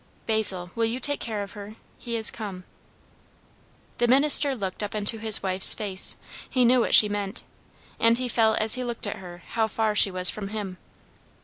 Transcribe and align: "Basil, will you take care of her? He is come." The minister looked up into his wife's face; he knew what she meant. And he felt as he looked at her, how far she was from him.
"Basil, 0.25 0.71
will 0.73 0.85
you 0.87 0.99
take 0.99 1.19
care 1.19 1.43
of 1.43 1.51
her? 1.51 1.75
He 1.99 2.15
is 2.15 2.31
come." 2.31 2.63
The 3.99 4.07
minister 4.07 4.55
looked 4.55 4.81
up 4.81 4.95
into 4.95 5.19
his 5.19 5.43
wife's 5.43 5.75
face; 5.75 6.17
he 6.49 6.65
knew 6.65 6.79
what 6.79 6.95
she 6.95 7.07
meant. 7.07 7.43
And 7.99 8.17
he 8.17 8.27
felt 8.27 8.57
as 8.57 8.73
he 8.73 8.83
looked 8.83 9.05
at 9.05 9.17
her, 9.17 9.43
how 9.49 9.67
far 9.67 9.93
she 9.95 10.09
was 10.09 10.31
from 10.31 10.47
him. 10.47 10.77